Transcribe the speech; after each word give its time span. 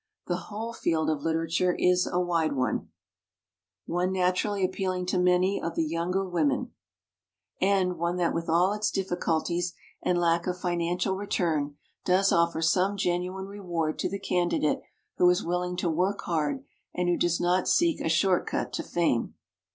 The 0.25 0.37
whole 0.49 0.73
field 0.73 1.11
of 1.11 1.21
literature 1.21 1.75
is 1.77 2.07
a 2.11 2.19
wide 2.19 2.53
one, 2.53 2.87
one 3.85 4.09
natu 4.11 4.45
rally 4.45 4.65
appealing 4.65 5.05
to 5.05 5.19
many 5.19 5.61
of 5.61 5.75
the 5.75 5.83
younger 5.85 6.27
women, 6.27 6.71
and 7.61 7.99
one 7.99 8.15
that 8.15 8.33
with 8.33 8.49
all 8.49 8.73
its 8.73 8.89
difficulties 8.89 9.75
and 10.01 10.17
lack 10.17 10.47
of 10.47 10.57
financial 10.59 11.15
return 11.15 11.75
does 12.03 12.31
offer 12.31 12.63
some 12.63 12.97
genuine 12.97 13.45
reward 13.45 13.99
to 13.99 14.09
the 14.09 14.17
candidate 14.19 14.81
who 15.17 15.29
is 15.29 15.43
will 15.43 15.61
ing 15.61 15.75
to 15.75 15.87
work 15.91 16.21
hard 16.21 16.63
and 16.95 17.07
who 17.07 17.15
does 17.15 17.39
not 17.39 17.67
seek 17.67 18.01
a 18.01 18.09
short 18.09 18.47
cut 18.47 18.73
to 18.73 18.81
fame. 18.83 19.35